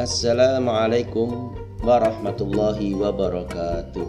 Assalamualaikum 0.00 1.52
warahmatullahi 1.84 2.96
wabarakatuh. 2.96 4.08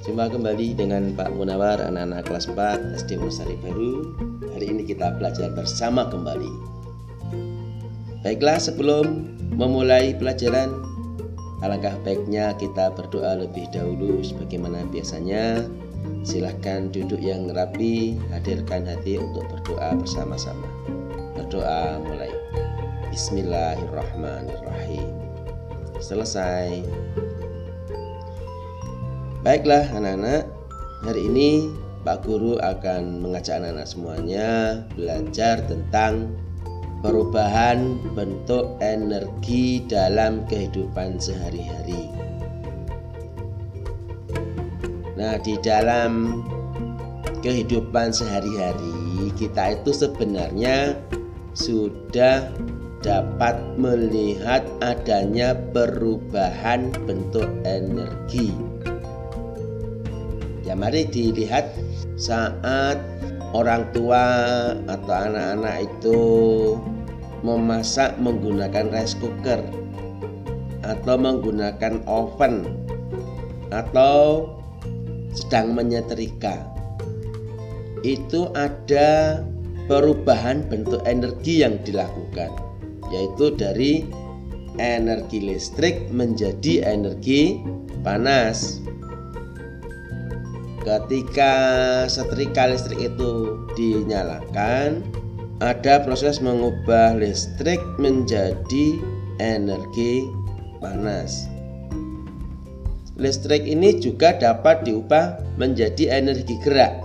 Jumpa 0.00 0.32
kembali 0.32 0.80
dengan 0.80 1.12
Pak 1.12 1.28
Munawar 1.36 1.76
anak-anak 1.76 2.24
kelas 2.24 2.48
4 2.48 2.96
SD 3.04 3.20
Musari 3.20 3.52
Baru. 3.60 4.16
Hari 4.56 4.72
ini 4.72 4.88
kita 4.88 5.12
belajar 5.20 5.52
bersama 5.52 6.08
kembali. 6.08 6.48
Baiklah 8.24 8.56
sebelum 8.56 9.28
memulai 9.60 10.16
pelajaran 10.16 10.72
Alangkah 11.60 11.92
baiknya 12.00 12.56
kita 12.56 12.96
berdoa 12.96 13.44
lebih 13.44 13.68
dahulu 13.76 14.24
sebagaimana 14.24 14.88
biasanya. 14.88 15.68
Silahkan 16.24 16.88
duduk 16.88 17.20
yang 17.20 17.44
rapi 17.52 18.16
Hadirkan 18.32 18.88
hati 18.88 19.20
untuk 19.20 19.44
berdoa 19.52 19.92
bersama-sama. 20.00 20.64
Berdoa 21.36 22.00
mulai 22.00 22.31
Bismillahirrahmanirrahim. 23.12 25.04
Selesai. 26.00 26.80
Baiklah 29.44 29.84
anak-anak. 29.92 30.48
Hari 31.04 31.28
ini 31.28 31.68
Pak 32.08 32.24
Guru 32.24 32.56
akan 32.56 33.20
mengajak 33.20 33.60
anak-anak 33.60 33.84
semuanya 33.84 34.80
Belajar 34.96 35.60
tentang 35.68 36.32
Perubahan 37.04 38.00
bentuk 38.16 38.80
energi 38.80 39.84
dalam 39.84 40.48
kehidupan 40.48 41.20
sehari-hari. 41.20 42.08
Nah 45.20 45.36
di 45.36 45.60
dalam 45.60 46.40
kehidupan 47.44 48.08
sehari-hari 48.08 49.28
kita 49.36 49.76
itu 49.76 49.92
sebenarnya 49.92 50.96
sudah 51.52 52.48
dapat 53.02 53.58
melihat 53.74 54.62
adanya 54.78 55.58
perubahan 55.74 56.94
bentuk 57.02 57.50
energi. 57.66 58.54
Ya 60.62 60.78
mari 60.78 61.10
dilihat 61.10 61.74
saat 62.14 63.02
orang 63.50 63.90
tua 63.90 64.24
atau 64.86 65.12
anak-anak 65.12 65.76
itu 65.84 66.20
memasak 67.42 68.14
menggunakan 68.22 68.88
rice 68.94 69.18
cooker 69.18 69.58
atau 70.86 71.14
menggunakan 71.18 72.06
oven 72.06 72.70
atau 73.74 74.46
sedang 75.34 75.74
menyetrika 75.74 76.62
itu 78.06 78.50
ada 78.54 79.42
perubahan 79.90 80.62
bentuk 80.70 81.02
energi 81.02 81.66
yang 81.66 81.78
dilakukan 81.82 82.50
yaitu 83.12 83.52
dari 83.52 84.08
energi 84.80 85.44
listrik 85.44 86.08
menjadi 86.08 86.88
energi 86.88 87.60
panas. 88.00 88.80
Ketika 90.82 91.54
setrika 92.10 92.66
listrik 92.66 93.12
itu 93.14 93.62
dinyalakan 93.78 95.04
ada 95.62 96.02
proses 96.02 96.42
mengubah 96.42 97.14
listrik 97.14 97.78
menjadi 98.02 98.98
energi 99.38 100.26
panas. 100.82 101.46
Listrik 103.14 103.62
ini 103.62 104.02
juga 104.02 104.34
dapat 104.34 104.82
diubah 104.82 105.38
menjadi 105.54 106.18
energi 106.18 106.58
gerak. 106.58 106.98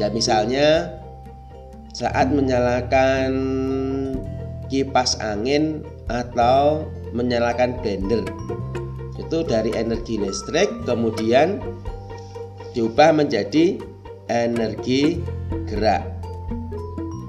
Ya 0.00 0.08
misalnya 0.08 0.96
saat 1.92 2.32
menyalakan 2.32 3.28
kipas 4.72 5.20
angin 5.20 5.84
atau 6.08 6.88
menyalakan 7.12 7.76
blender. 7.84 8.24
Itu 9.20 9.44
dari 9.44 9.68
energi 9.76 10.16
listrik 10.16 10.72
kemudian 10.88 11.60
diubah 12.72 13.12
menjadi 13.12 13.76
energi 14.32 15.20
gerak. 15.68 16.08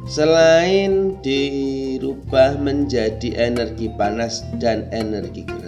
Selain 0.07 1.19
dirubah 1.19 2.55
menjadi 2.63 3.51
energi 3.51 3.91
panas 3.99 4.47
dan 4.63 4.87
energi 4.95 5.43
gerak 5.43 5.62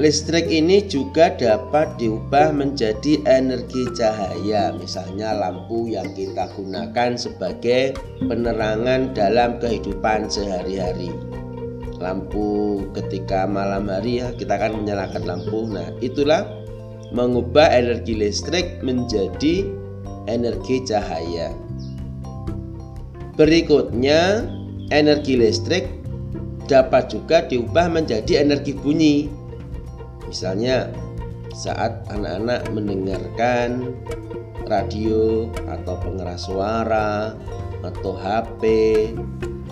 Listrik 0.00 0.48
ini 0.48 0.80
juga 0.88 1.36
dapat 1.36 2.00
diubah 2.00 2.48
menjadi 2.56 3.20
energi 3.28 3.84
cahaya, 3.92 4.72
misalnya 4.72 5.36
lampu 5.36 5.92
yang 5.92 6.08
kita 6.16 6.48
gunakan 6.56 7.12
sebagai 7.12 7.92
penerangan 8.24 9.12
dalam 9.12 9.60
kehidupan 9.60 10.32
sehari-hari. 10.32 11.12
Lampu 12.00 12.80
ketika 12.96 13.44
malam 13.44 13.92
hari 13.92 14.24
ya 14.24 14.32
kita 14.32 14.56
akan 14.56 14.80
menyalakan 14.80 15.28
lampu. 15.28 15.68
Nah, 15.68 15.92
itulah 16.00 16.48
mengubah 17.12 17.68
energi 17.68 18.16
listrik 18.16 18.80
menjadi 18.80 19.68
energi 20.24 20.88
cahaya. 20.88 21.52
Berikutnya, 23.36 24.48
energi 24.88 25.36
listrik 25.36 25.84
dapat 26.64 27.12
juga 27.12 27.44
diubah 27.44 27.92
menjadi 27.92 28.40
energi 28.40 28.72
bunyi 28.72 29.41
Misalnya 30.32 30.88
saat 31.52 32.08
anak-anak 32.08 32.72
mendengarkan 32.72 33.92
radio 34.64 35.52
atau 35.68 36.00
pengeras 36.00 36.48
suara 36.48 37.36
atau 37.84 38.16
HP 38.16 38.64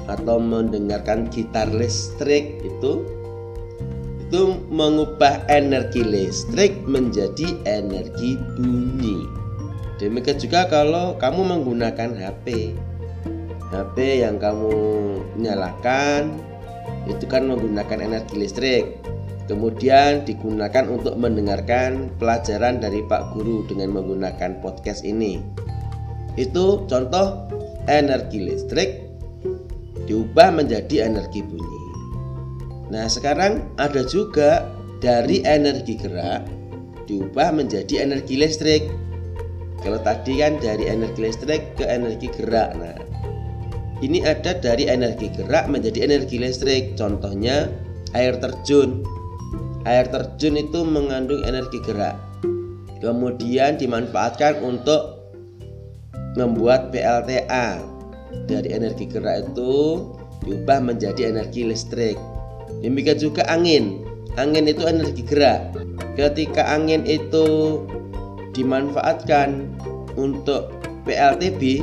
atau 0.05 0.37
mendengarkan 0.37 1.33
gitar 1.33 1.65
listrik 1.73 2.61
itu 2.61 3.09
itu 4.21 4.41
mengubah 4.69 5.49
energi 5.49 6.05
listrik 6.05 6.77
menjadi 6.85 7.57
energi 7.65 8.37
bunyi. 8.61 9.25
Demikian 9.97 10.37
juga 10.37 10.69
kalau 10.69 11.17
kamu 11.17 11.57
menggunakan 11.57 12.21
HP. 12.21 12.77
HP 13.73 13.97
yang 14.29 14.37
kamu 14.37 14.77
nyalakan 15.41 16.37
itu 17.09 17.25
kan 17.25 17.49
menggunakan 17.49 18.13
energi 18.13 18.37
listrik 18.37 19.00
kemudian 19.51 20.23
digunakan 20.23 20.87
untuk 20.87 21.19
mendengarkan 21.19 22.15
pelajaran 22.23 22.79
dari 22.79 23.03
Pak 23.03 23.35
Guru 23.35 23.67
dengan 23.67 23.99
menggunakan 23.99 24.63
podcast 24.63 25.03
ini. 25.03 25.43
Itu 26.39 26.87
contoh 26.87 27.51
energi 27.91 28.47
listrik 28.47 29.11
diubah 30.07 30.55
menjadi 30.55 31.11
energi 31.11 31.43
bunyi. 31.43 31.83
Nah, 32.95 33.11
sekarang 33.11 33.75
ada 33.75 34.07
juga 34.07 34.71
dari 35.03 35.43
energi 35.43 35.99
gerak 35.99 36.47
diubah 37.11 37.51
menjadi 37.51 38.07
energi 38.07 38.39
listrik. 38.39 38.87
Kalau 39.83 39.99
tadi 40.07 40.39
kan 40.39 40.63
dari 40.63 40.87
energi 40.87 41.27
listrik 41.27 41.75
ke 41.75 41.91
energi 41.91 42.31
gerak. 42.31 42.79
Nah, 42.79 42.95
ini 43.99 44.23
ada 44.23 44.55
dari 44.55 44.87
energi 44.87 45.27
gerak 45.35 45.67
menjadi 45.67 46.07
energi 46.07 46.39
listrik. 46.39 46.95
Contohnya 46.95 47.67
air 48.15 48.39
terjun 48.39 49.03
Air 49.89 50.13
terjun 50.13 50.61
itu 50.61 50.85
mengandung 50.85 51.41
energi 51.45 51.81
gerak. 51.81 52.17
Kemudian 53.01 53.81
dimanfaatkan 53.81 54.61
untuk 54.61 55.21
membuat 56.37 56.93
PLTA. 56.93 57.81
Dari 58.47 58.71
energi 58.71 59.11
gerak 59.11 59.51
itu 59.51 60.07
diubah 60.47 60.79
menjadi 60.79 61.35
energi 61.35 61.67
listrik. 61.67 62.15
Demikian 62.79 63.19
juga 63.19 63.43
angin. 63.51 64.07
Angin 64.39 64.71
itu 64.71 64.87
energi 64.87 65.27
gerak. 65.27 65.75
Ketika 66.15 66.63
angin 66.71 67.03
itu 67.09 67.81
dimanfaatkan 68.55 69.67
untuk 70.15 70.71
PLTB, 71.03 71.83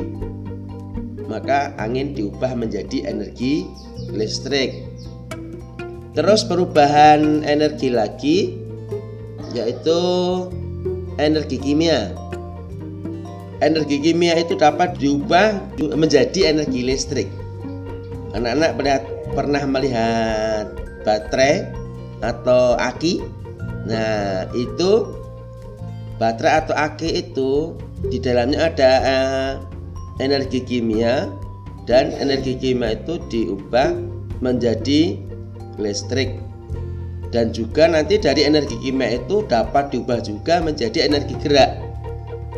maka 1.28 1.76
angin 1.76 2.16
diubah 2.16 2.56
menjadi 2.56 3.04
energi 3.04 3.68
listrik. 4.08 4.87
Terus 6.16 6.44
perubahan 6.48 7.44
energi 7.44 7.92
lagi 7.92 8.38
yaitu 9.52 10.00
energi 11.20 11.58
kimia. 11.58 12.12
Energi 13.58 13.98
kimia 13.98 14.38
itu 14.38 14.54
dapat 14.54 14.94
diubah 15.02 15.58
menjadi 15.98 16.54
energi 16.54 16.86
listrik. 16.86 17.28
Anak-anak 18.32 18.70
pernah 19.34 19.62
melihat 19.66 20.70
baterai 21.02 21.66
atau 22.22 22.78
aki? 22.78 23.18
Nah, 23.88 24.46
itu 24.54 25.10
baterai 26.22 26.54
atau 26.62 26.74
aki 26.78 27.08
itu 27.18 27.74
di 28.06 28.22
dalamnya 28.22 28.70
ada 28.70 28.90
uh, 29.02 29.52
energi 30.22 30.62
kimia 30.62 31.26
dan 31.88 32.14
energi 32.14 32.54
kimia 32.54 32.94
itu 32.94 33.18
diubah 33.26 33.90
menjadi 34.38 35.18
listrik. 35.78 36.36
Dan 37.28 37.52
juga 37.52 37.84
nanti 37.88 38.16
dari 38.16 38.44
energi 38.44 38.76
kimia 38.80 39.20
itu 39.20 39.44
dapat 39.44 39.92
diubah 39.92 40.20
juga 40.24 40.64
menjadi 40.64 41.08
energi 41.08 41.36
gerak. 41.40 41.76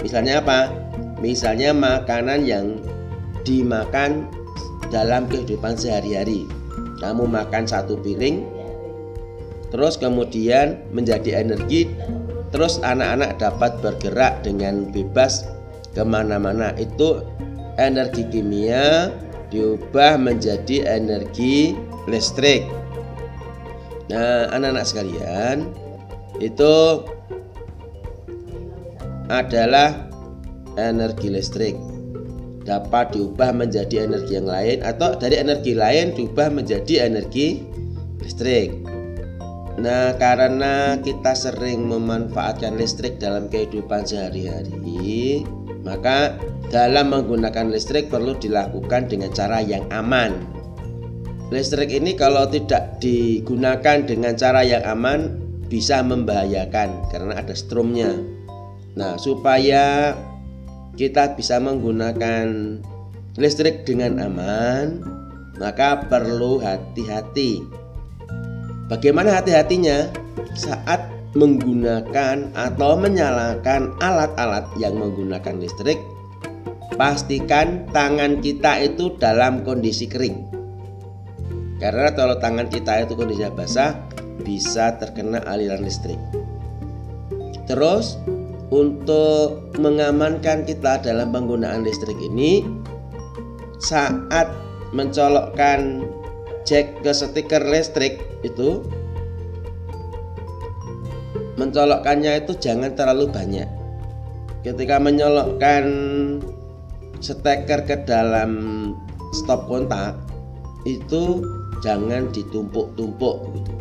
Misalnya 0.00 0.40
apa? 0.40 0.70
Misalnya 1.18 1.74
makanan 1.74 2.46
yang 2.46 2.78
dimakan 3.42 4.30
dalam 4.94 5.26
kehidupan 5.26 5.74
sehari-hari. 5.74 6.46
Kamu 7.02 7.26
makan 7.26 7.64
satu 7.64 7.96
piring 7.98 8.60
terus 9.70 9.94
kemudian 9.94 10.82
menjadi 10.90 11.46
energi 11.46 11.86
terus 12.50 12.82
anak-anak 12.82 13.38
dapat 13.38 13.78
bergerak 13.78 14.42
dengan 14.42 14.90
bebas 14.90 15.46
ke 15.94 16.02
mana-mana. 16.02 16.74
Itu 16.74 17.22
energi 17.78 18.26
kimia 18.28 19.14
diubah 19.50 20.18
menjadi 20.18 20.86
energi 20.86 21.74
listrik 22.06 22.79
nah 24.10 24.50
anak-anak 24.50 24.84
sekalian 24.84 25.70
itu 26.42 27.06
adalah 29.30 30.10
energi 30.74 31.30
listrik 31.30 31.78
dapat 32.66 33.16
diubah 33.16 33.54
menjadi 33.54 34.10
energi 34.10 34.36
yang 34.36 34.48
lain 34.50 34.78
atau 34.82 35.16
dari 35.16 35.38
energi 35.38 35.72
lain 35.72 36.12
diubah 36.12 36.52
menjadi 36.52 37.08
energi 37.08 37.62
listrik. 38.20 38.70
Nah, 39.80 40.12
karena 40.20 41.00
kita 41.00 41.32
sering 41.32 41.88
memanfaatkan 41.88 42.76
listrik 42.76 43.16
dalam 43.16 43.48
kehidupan 43.48 44.04
sehari-hari, 44.04 45.42
maka 45.80 46.36
dalam 46.68 47.16
menggunakan 47.16 47.72
listrik 47.72 48.12
perlu 48.12 48.36
dilakukan 48.36 49.08
dengan 49.08 49.32
cara 49.32 49.64
yang 49.64 49.88
aman. 49.88 50.36
Listrik 51.50 51.90
ini 51.90 52.14
kalau 52.14 52.46
tidak 52.46 53.02
digunakan 53.02 54.06
dengan 54.06 54.38
cara 54.38 54.62
yang 54.62 54.86
aman 54.86 55.34
bisa 55.66 55.98
membahayakan 55.98 57.10
karena 57.10 57.42
ada 57.42 57.54
strumnya. 57.58 58.14
Nah, 58.94 59.18
supaya 59.18 60.14
kita 60.94 61.34
bisa 61.34 61.58
menggunakan 61.58 62.78
listrik 63.34 63.82
dengan 63.82 64.22
aman, 64.22 65.02
maka 65.58 66.06
perlu 66.06 66.62
hati-hati. 66.62 67.66
Bagaimana 68.86 69.42
hati-hatinya? 69.42 70.06
Saat 70.54 71.02
menggunakan 71.34 72.54
atau 72.54 72.94
menyalakan 72.94 73.94
alat-alat 73.98 74.70
yang 74.78 74.98
menggunakan 74.98 75.58
listrik, 75.58 75.98
pastikan 76.94 77.86
tangan 77.90 78.38
kita 78.38 78.86
itu 78.86 79.14
dalam 79.18 79.62
kondisi 79.66 80.10
kering. 80.10 80.59
Karena 81.80 82.12
kalau 82.12 82.36
tangan 82.36 82.68
kita 82.68 83.08
itu 83.08 83.16
kondisi 83.16 83.48
basah, 83.48 83.96
bisa 84.44 85.00
terkena 85.00 85.40
aliran 85.48 85.80
listrik. 85.80 86.20
Terus 87.64 88.20
untuk 88.68 89.74
mengamankan 89.80 90.68
kita 90.68 91.02
dalam 91.02 91.32
penggunaan 91.32 91.82
listrik 91.82 92.20
ini 92.20 92.62
saat 93.80 94.46
mencolokkan 94.92 96.04
jack 96.68 97.00
ke 97.00 97.10
stiker 97.10 97.64
listrik 97.66 98.20
itu 98.44 98.84
mencolokkannya 101.58 102.44
itu 102.44 102.52
jangan 102.56 102.92
terlalu 102.94 103.28
banyak 103.32 103.68
ketika 104.60 105.00
menyolokkan 105.00 105.84
steker 107.20 107.80
ke 107.88 107.96
dalam 108.04 108.52
stop 109.32 109.68
kontak 109.68 110.16
itu 110.84 111.44
jangan 111.80 112.28
ditumpuk-tumpuk 112.32 113.36
gitu. 113.56 113.74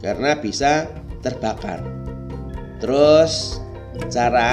Karena 0.00 0.36
bisa 0.38 0.88
terbakar. 1.20 1.84
Terus 2.78 3.58
cara 4.08 4.50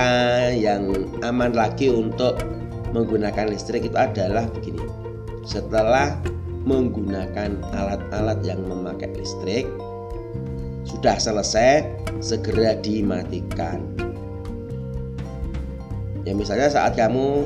yang 0.50 0.89
aman 1.22 1.54
lagi 1.54 1.92
untuk 1.92 2.42
menggunakan 2.95 3.51
listrik 3.51 3.88
itu 3.88 3.98
adalah 3.98 4.48
begini. 4.50 4.81
Setelah 5.45 6.18
menggunakan 6.66 7.62
alat-alat 7.75 8.42
yang 8.42 8.66
memakai 8.66 9.13
listrik 9.13 9.69
sudah 10.88 11.22
selesai 11.22 11.86
segera 12.24 12.74
dimatikan. 12.81 13.86
Ya 16.25 16.33
misalnya 16.33 16.74
saat 16.74 16.98
kamu 16.98 17.45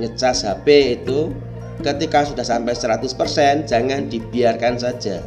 ngecas 0.00 0.48
HP 0.48 0.96
itu 1.02 1.28
ketika 1.82 2.28
sudah 2.28 2.46
sampai 2.46 2.76
100% 2.76 3.66
jangan 3.66 4.06
dibiarkan 4.06 4.78
saja. 4.78 5.24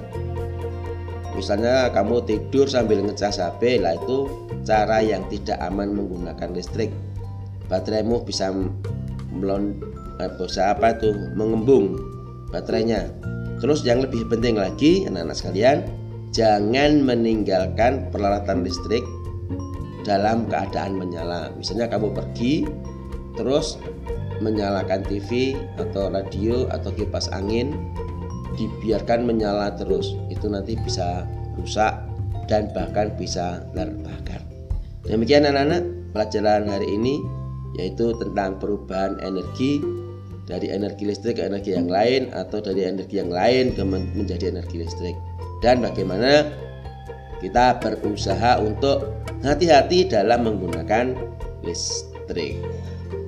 Misalnya 1.35 1.93
kamu 1.93 2.25
tidur 2.25 2.65
sambil 2.65 3.03
ngecas 3.05 3.37
HP 3.37 3.77
lah 3.83 3.93
itu 3.93 4.25
cara 4.65 5.05
yang 5.05 5.21
tidak 5.29 5.61
aman 5.61 5.93
menggunakan 5.93 6.49
listrik. 6.55 6.89
Bateraimu 7.69 8.25
bisa 8.25 8.49
melon 9.29 9.77
eh, 10.17 10.31
bisa 10.39 10.73
apa 10.73 10.97
itu 10.97 11.13
mengembung 11.37 11.99
baterainya. 12.49 13.11
Terus 13.61 13.85
yang 13.85 14.01
lebih 14.01 14.25
penting 14.29 14.57
lagi 14.57 15.05
anak-anak 15.05 15.37
sekalian 15.37 15.77
jangan 16.33 17.05
meninggalkan 17.05 18.09
peralatan 18.09 18.65
listrik 18.65 19.05
dalam 20.07 20.49
keadaan 20.49 20.97
menyala. 20.97 21.53
Misalnya 21.53 21.91
kamu 21.91 22.17
pergi 22.17 22.65
terus 23.37 23.77
menyalakan 24.41 25.01
TV 25.05 25.57
atau 25.77 26.09
radio 26.11 26.69
atau 26.69 26.93
kipas 26.93 27.29
angin 27.33 27.73
dibiarkan 28.57 29.25
menyala 29.25 29.73
terus. 29.77 30.17
Itu 30.29 30.49
nanti 30.49 30.77
bisa 30.77 31.25
rusak 31.57 31.93
dan 32.47 32.71
bahkan 32.73 33.13
bisa 33.15 33.65
terbakar. 33.75 34.41
Demikian 35.07 35.47
anak-anak 35.47 35.83
pelajaran 36.11 36.67
hari 36.67 36.87
ini 36.95 37.21
yaitu 37.77 38.15
tentang 38.17 38.57
perubahan 38.57 39.21
energi 39.21 39.83
dari 40.47 40.71
energi 40.71 41.03
listrik 41.03 41.37
ke 41.37 41.43
energi 41.43 41.75
yang 41.75 41.91
lain 41.91 42.31
atau 42.31 42.63
dari 42.63 42.87
energi 42.87 43.19
yang 43.19 43.29
lain 43.29 43.75
ke 43.75 43.83
menjadi 43.83 44.55
energi 44.55 44.81
listrik. 44.81 45.15
Dan 45.59 45.83
bagaimana 45.83 46.47
kita 47.43 47.77
berusaha 47.83 48.57
untuk 48.63 49.13
hati-hati 49.43 50.09
dalam 50.09 50.47
menggunakan 50.47 51.13
listrik. 51.61 52.57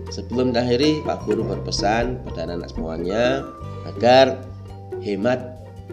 Sebelum 0.09 0.57
akhiri, 0.57 1.05
Pak 1.05 1.29
Guru 1.29 1.45
berpesan 1.45 2.25
pada 2.25 2.49
anak-anak 2.49 2.69
semuanya 2.73 3.45
agar 3.85 4.41
hemat 5.05 5.37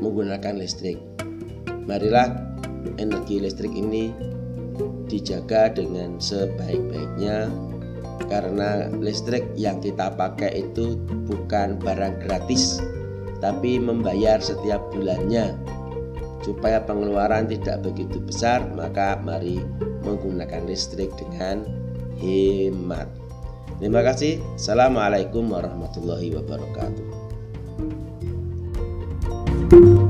menggunakan 0.00 0.56
listrik. 0.56 0.96
Marilah 1.84 2.32
energi 2.96 3.44
listrik 3.44 3.76
ini 3.76 4.16
dijaga 5.06 5.68
dengan 5.72 6.16
sebaik-baiknya 6.16 7.52
karena 8.26 8.90
listrik 8.98 9.44
yang 9.54 9.78
kita 9.84 10.10
pakai 10.16 10.66
itu 10.66 10.98
bukan 11.28 11.78
barang 11.78 12.26
gratis 12.26 12.82
tapi 13.38 13.76
membayar 13.76 14.40
setiap 14.40 14.80
bulannya 14.90 15.54
supaya 16.42 16.82
pengeluaran 16.82 17.46
tidak 17.46 17.84
begitu 17.86 18.18
besar 18.24 18.64
maka 18.74 19.20
mari 19.22 19.62
menggunakan 20.02 20.66
listrik 20.66 21.12
dengan 21.14 21.62
hemat 22.18 23.06
terima 23.78 24.00
kasih 24.04 24.40
assalamualaikum 24.56 25.46
warahmatullahi 25.48 26.32
wabarakatuh 26.36 27.26
Thank 29.68 29.82
you. 29.82 30.05